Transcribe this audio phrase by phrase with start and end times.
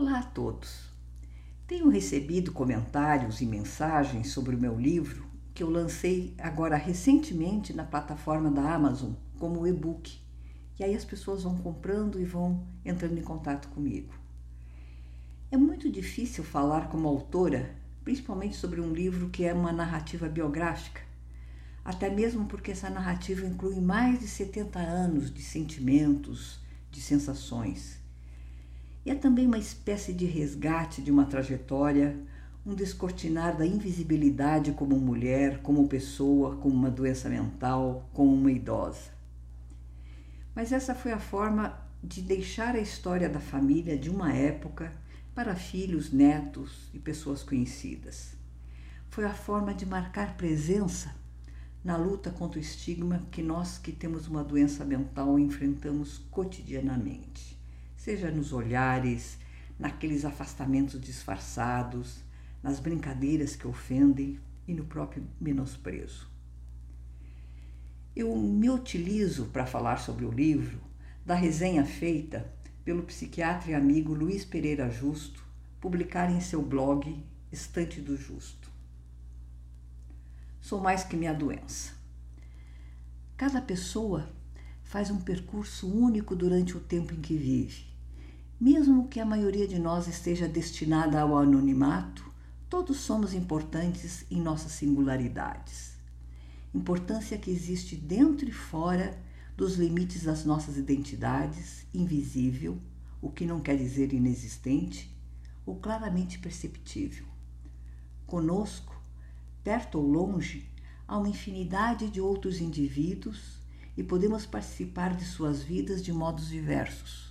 [0.00, 0.92] Olá a todos.
[1.66, 7.82] Tenho recebido comentários e mensagens sobre o meu livro que eu lancei agora recentemente na
[7.82, 10.16] plataforma da Amazon como e-book.
[10.78, 14.14] E aí as pessoas vão comprando e vão entrando em contato comigo.
[15.50, 21.00] É muito difícil falar como autora, principalmente sobre um livro que é uma narrativa biográfica,
[21.84, 27.98] até mesmo porque essa narrativa inclui mais de 70 anos de sentimentos, de sensações.
[29.04, 32.18] E é também uma espécie de resgate de uma trajetória,
[32.64, 39.10] um descortinar da invisibilidade como mulher, como pessoa, como uma doença mental, como uma idosa.
[40.54, 44.92] Mas essa foi a forma de deixar a história da família de uma época
[45.34, 48.34] para filhos, netos e pessoas conhecidas.
[49.08, 51.14] Foi a forma de marcar presença
[51.82, 57.57] na luta contra o estigma que nós que temos uma doença mental enfrentamos cotidianamente,
[58.08, 59.36] seja nos olhares,
[59.78, 62.20] naqueles afastamentos disfarçados,
[62.62, 66.26] nas brincadeiras que ofendem e no próprio menosprezo.
[68.16, 70.80] Eu me utilizo para falar sobre o livro
[71.26, 72.50] da resenha feita
[72.82, 75.44] pelo psiquiatra e amigo Luiz Pereira Justo,
[75.78, 78.70] publicar em seu blog Estante do Justo.
[80.62, 81.92] Sou mais que minha doença.
[83.36, 84.26] Cada pessoa
[84.82, 87.97] faz um percurso único durante o tempo em que vive.
[88.60, 92.28] Mesmo que a maioria de nós esteja destinada ao anonimato,
[92.68, 95.92] todos somos importantes em nossas singularidades.
[96.74, 99.16] Importância que existe dentro e fora
[99.56, 102.80] dos limites das nossas identidades, invisível,
[103.22, 105.16] o que não quer dizer inexistente,
[105.64, 107.26] ou claramente perceptível.
[108.26, 109.00] Conosco,
[109.62, 110.68] perto ou longe,
[111.06, 113.60] há uma infinidade de outros indivíduos
[113.96, 117.27] e podemos participar de suas vidas de modos diversos.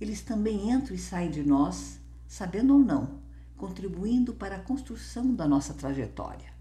[0.00, 3.20] Eles também entram e saem de nós, sabendo ou não,
[3.56, 6.52] contribuindo para a construção da nossa trajetória.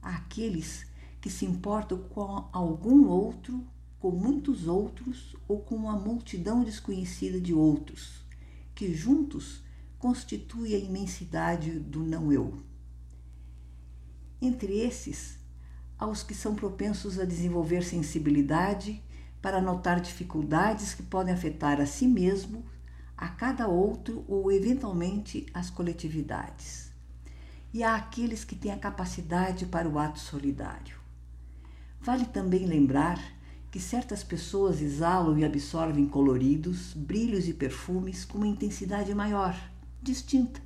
[0.00, 0.86] Há aqueles
[1.20, 3.64] que se importam com algum outro,
[3.98, 8.24] com muitos outros ou com uma multidão desconhecida de outros,
[8.74, 9.62] que juntos
[9.98, 12.60] constituem a imensidade do não eu.
[14.40, 15.38] Entre esses,
[15.96, 19.00] há os que são propensos a desenvolver sensibilidade
[19.42, 22.64] para notar dificuldades que podem afetar a si mesmo,
[23.16, 26.92] a cada outro ou eventualmente as coletividades.
[27.74, 30.96] E há aqueles que têm a capacidade para o ato solidário.
[32.00, 33.18] Vale também lembrar
[33.70, 39.58] que certas pessoas exalam e absorvem coloridos, brilhos e perfumes com uma intensidade maior,
[40.00, 40.60] distinta,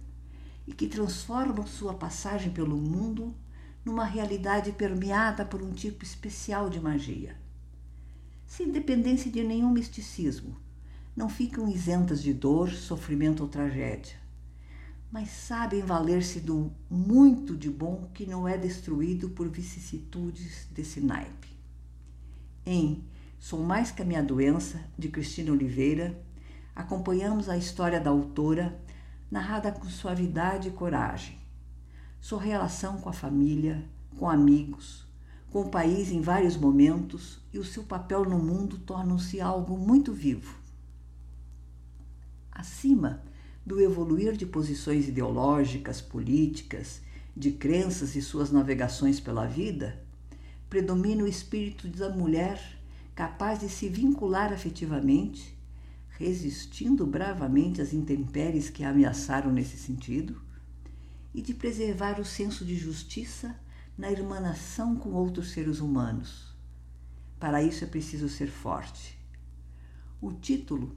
[0.67, 3.35] e que transformam sua passagem pelo mundo
[3.85, 7.46] numa realidade permeada por um tipo especial de magia.
[8.47, 10.57] Sem dependência de nenhum misticismo,
[11.17, 14.17] não ficam isentas de dor, sofrimento ou tragédia,
[15.11, 21.49] mas sabem valer-se do muito de bom que não é destruído por vicissitudes desse naipe.
[22.65, 23.03] Em
[23.39, 26.21] Sou Mais Que a Minha Doença, de Cristina Oliveira,
[26.75, 28.79] acompanhamos a história da autora,
[29.31, 31.37] narrada com suavidade e coragem.
[32.21, 33.85] Sua relação com a família,
[34.19, 35.06] com amigos,
[35.57, 40.13] com o país em vários momentos e o seu papel no mundo tornam-se algo muito
[40.13, 40.55] vivo.
[42.53, 43.23] Acima
[43.65, 47.01] do evoluir de posições ideológicas, políticas,
[47.35, 49.99] de crenças e suas navegações pela vida,
[50.69, 52.61] predomina o espírito da mulher
[53.15, 55.57] capaz de se vincular afetivamente,
[56.19, 60.39] resistindo bravamente às intempéries que a ameaçaram nesse sentido,
[61.35, 63.59] e de preservar o senso de justiça
[63.97, 66.55] na irmanação com outros seres humanos.
[67.41, 69.19] Para isso é preciso ser forte.
[70.21, 70.97] O título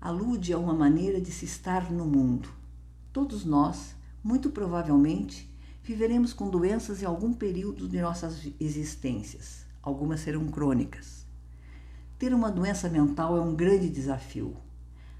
[0.00, 2.48] alude a uma maneira de se estar no mundo.
[3.12, 5.48] Todos nós, muito provavelmente,
[5.82, 9.66] viveremos com doenças em algum período de nossas existências.
[9.82, 11.26] Algumas serão crônicas.
[12.18, 14.56] Ter uma doença mental é um grande desafio.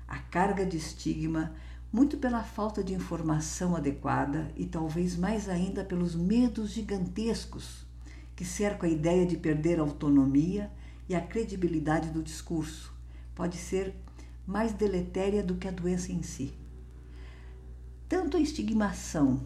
[0.06, 1.52] A carga de estigma,
[1.92, 7.84] muito pela falta de informação adequada e talvez mais ainda pelos medos gigantescos
[8.36, 10.70] que cercam a ideia de perder a autonomia
[11.08, 12.94] e a credibilidade do discurso,
[13.34, 13.94] pode ser
[14.46, 16.52] mais deletéria do que a doença em si.
[18.08, 19.44] Tanto a estigmação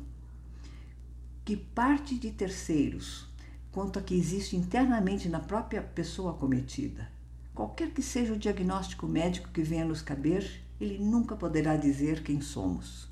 [1.45, 3.27] que parte de terceiros,
[3.71, 7.11] quanto a que existe internamente na própria pessoa acometida.
[7.55, 12.41] Qualquer que seja o diagnóstico médico que venha nos caber, ele nunca poderá dizer quem
[12.41, 13.09] somos.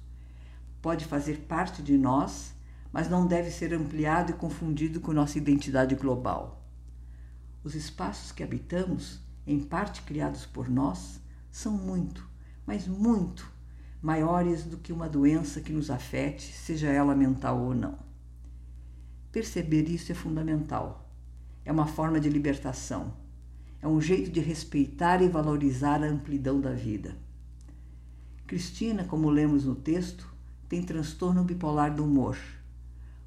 [0.80, 2.54] Pode fazer parte de nós,
[2.92, 6.66] mas não deve ser ampliado e confundido com nossa identidade global.
[7.64, 11.20] Os espaços que habitamos, em parte criados por nós,
[11.50, 12.28] são muito,
[12.66, 13.50] mas muito
[14.02, 17.96] maiores do que uma doença que nos afete, seja ela mental ou não.
[19.30, 21.08] Perceber isso é fundamental.
[21.64, 23.14] É uma forma de libertação.
[23.80, 27.16] É um jeito de respeitar e valorizar a amplidão da vida.
[28.52, 30.28] Cristina, como lemos no texto,
[30.68, 32.36] tem transtorno bipolar do humor.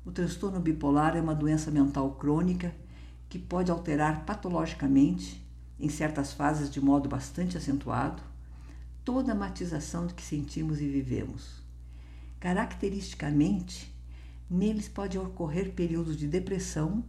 [0.06, 2.76] O transtorno bipolar é uma doença mental crônica
[3.28, 5.44] que pode alterar patologicamente,
[5.80, 8.22] em certas fases de modo bastante acentuado,
[9.04, 11.60] toda a matização que sentimos e vivemos.
[12.40, 13.92] Caracteristicamente,
[14.48, 17.04] neles pode ocorrer períodos de depressão,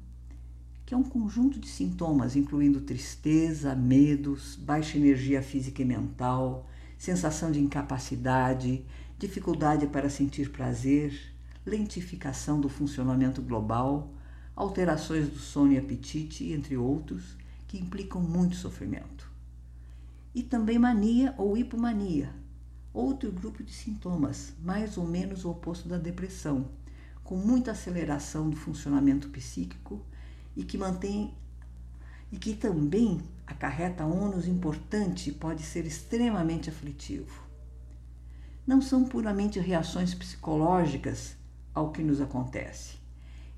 [0.86, 6.66] que é um conjunto de sintomas incluindo tristeza, medos, baixa energia física e mental,
[6.98, 8.84] sensação de incapacidade,
[9.18, 11.34] dificuldade para sentir prazer,
[11.64, 14.12] lentificação do funcionamento global,
[14.54, 19.30] alterações do sono e apetite, entre outros, que implicam muito sofrimento.
[20.34, 22.30] E também mania ou hipomania,
[22.92, 26.68] outro grupo de sintomas, mais ou menos o oposto da depressão,
[27.24, 30.00] com muita aceleração do funcionamento psíquico
[30.56, 31.34] e que mantém
[32.30, 37.44] e que também acarreta ônus importante e pode ser extremamente aflitivo.
[38.66, 41.36] Não são puramente reações psicológicas
[41.72, 42.96] ao que nos acontece.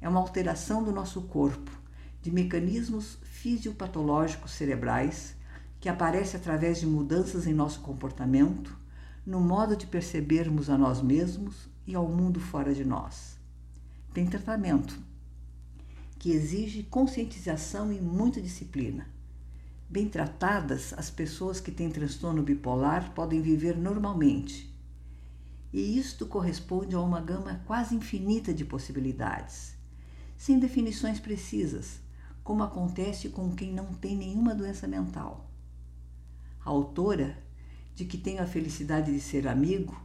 [0.00, 1.70] É uma alteração do nosso corpo,
[2.20, 5.34] de mecanismos fisiopatológicos cerebrais
[5.80, 8.76] que aparece através de mudanças em nosso comportamento,
[9.24, 13.38] no modo de percebermos a nós mesmos e ao mundo fora de nós.
[14.12, 14.98] Tem tratamento
[16.18, 19.06] que exige conscientização e muita disciplina.
[19.90, 24.70] Bem tratadas, as pessoas que têm transtorno bipolar podem viver normalmente.
[25.72, 29.74] E isto corresponde a uma gama quase infinita de possibilidades,
[30.36, 32.00] sem definições precisas,
[32.44, 35.50] como acontece com quem não tem nenhuma doença mental.
[36.62, 37.38] A autora,
[37.94, 39.98] de que tenho a felicidade de ser amigo,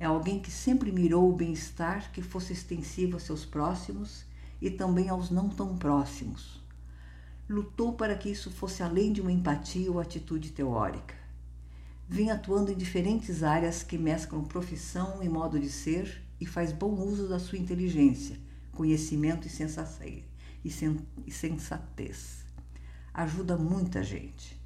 [0.00, 4.24] é alguém que sempre mirou o bem-estar que fosse extensivo a seus próximos
[4.60, 6.59] e também aos não tão próximos
[7.50, 11.16] lutou para que isso fosse além de uma empatia ou atitude teórica.
[12.08, 16.94] Vem atuando em diferentes áreas que mesclam profissão e modo de ser e faz bom
[16.94, 18.38] uso da sua inteligência,
[18.70, 22.44] conhecimento e sensatez.
[23.12, 24.56] Ajuda muita gente.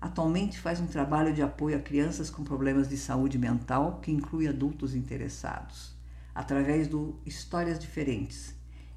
[0.00, 4.48] Atualmente faz um trabalho de apoio a crianças com problemas de saúde mental que inclui
[4.48, 5.94] adultos interessados,
[6.34, 8.54] através do Histórias Diferentes,